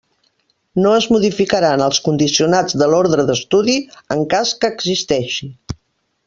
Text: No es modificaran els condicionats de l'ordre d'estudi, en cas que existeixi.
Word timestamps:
No 0.85 0.93
es 0.99 1.07
modificaran 1.15 1.83
els 1.87 1.99
condicionats 2.07 2.77
de 2.83 2.87
l'ordre 2.93 3.27
d'estudi, 3.29 3.77
en 4.17 4.25
cas 4.33 4.55
que 4.65 4.73
existeixi. 4.77 5.53